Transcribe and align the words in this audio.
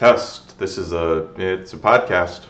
Test. 0.00 0.58
This 0.58 0.78
is 0.78 0.94
a 0.94 1.28
it's 1.36 1.74
a 1.74 1.76
podcast. 1.76 2.46